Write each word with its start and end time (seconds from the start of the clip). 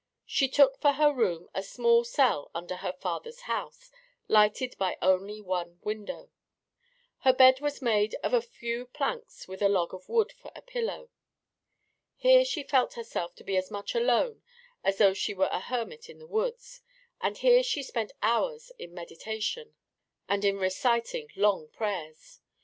She 0.25 0.47
took 0.49 0.81
for 0.81 0.93
her 0.93 1.13
room 1.13 1.47
a 1.53 1.61
small 1.61 2.03
cell 2.03 2.49
under 2.55 2.77
her 2.77 2.91
father's 2.93 3.41
house, 3.41 3.91
lighted 4.27 4.75
by 4.79 4.97
only 4.99 5.41
one 5.41 5.77
window. 5.83 6.31
Her 7.19 7.31
bed 7.33 7.61
was 7.61 7.83
made 7.83 8.15
of 8.23 8.33
a 8.33 8.41
few 8.41 8.87
planks 8.87 9.47
with 9.47 9.61
a 9.61 9.69
log 9.69 9.93
of 9.93 10.09
wood 10.09 10.31
for 10.31 10.51
a 10.55 10.63
pillow. 10.63 11.11
Here 12.15 12.43
she 12.43 12.63
felt 12.63 12.95
herself 12.95 13.35
to 13.35 13.43
be 13.43 13.55
as 13.57 13.69
much 13.69 13.93
alone 13.93 14.41
as 14.83 14.97
though 14.97 15.13
she 15.13 15.35
were 15.35 15.49
a 15.51 15.59
hermit 15.59 16.09
in 16.09 16.17
the 16.17 16.25
woods, 16.25 16.81
and 17.21 17.37
here 17.37 17.61
she 17.61 17.83
spent 17.83 18.11
hours 18.23 18.71
in 18.79 18.95
meditation 18.95 19.75
and 20.27 20.43
in 20.43 20.57
reciting 20.57 21.29
long 21.35 21.67
prayers. 21.67 22.39